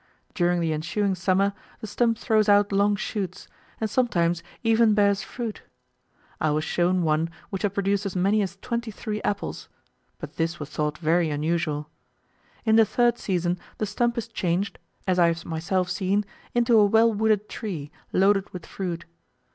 [0.33, 3.47] During the ensuing summer the stump throws out long shoots,
[3.79, 5.61] and sometimes even bears fruit:
[6.39, 9.69] I was shown one which had produced as many as twenty three apples,
[10.17, 11.87] but this was thought very unusual.
[12.65, 16.25] In the third season the stump is changed (as I have myself seen)
[16.55, 19.05] into a well wooded tree, loaded with fruit.